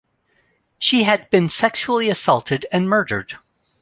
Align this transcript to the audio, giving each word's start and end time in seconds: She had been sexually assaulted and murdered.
She 0.79 1.03
had 1.03 1.29
been 1.29 1.47
sexually 1.47 2.09
assaulted 2.09 2.65
and 2.71 2.89
murdered. 2.89 3.35